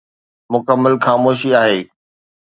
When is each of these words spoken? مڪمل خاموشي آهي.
مڪمل 0.53 0.93
خاموشي 1.05 1.49
آهي. 1.63 1.79